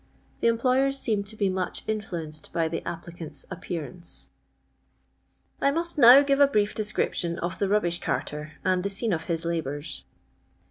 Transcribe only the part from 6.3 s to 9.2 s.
a brief description of the nibbiith carter, and the scene